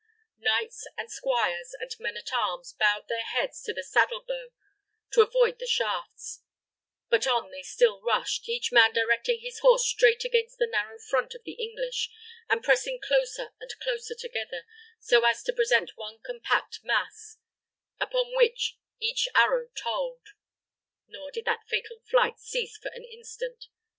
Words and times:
Knights 0.39 0.87
and 0.97 1.11
squires, 1.11 1.75
and 1.79 1.91
men 1.99 2.17
at 2.17 2.33
arms 2.33 2.73
bowed 2.73 3.07
their 3.07 3.21
heads 3.21 3.61
to 3.61 3.71
the 3.71 3.83
saddle 3.83 4.25
bow 4.27 4.49
to 5.11 5.21
avoid 5.21 5.59
the 5.59 5.67
shafts; 5.67 6.41
but 7.09 7.27
on 7.27 7.51
they 7.51 7.61
still 7.61 8.01
rushed, 8.01 8.49
each 8.49 8.71
man 8.71 8.93
directing 8.93 9.41
his 9.41 9.59
horse 9.59 9.87
straight 9.87 10.25
against 10.25 10.57
the 10.57 10.65
narrow 10.65 10.97
front 10.97 11.35
of 11.35 11.43
the 11.43 11.51
English, 11.53 12.09
and 12.49 12.63
pressing 12.63 12.99
closer 12.99 13.53
and 13.59 13.75
closer 13.79 14.15
together, 14.15 14.65
so 14.99 15.23
as 15.23 15.43
to 15.43 15.53
present 15.53 15.91
one 15.95 16.17
compact 16.25 16.79
mass, 16.81 17.37
upon 17.99 18.35
which 18.35 18.79
each 18.99 19.27
arrow 19.35 19.67
told. 19.77 20.21
Nor 21.07 21.29
did 21.29 21.45
that 21.45 21.67
fatal 21.67 21.99
flight 22.09 22.39
cease 22.39 22.75
for 22.75 22.89
an 22.95 23.03
instant. 23.05 23.67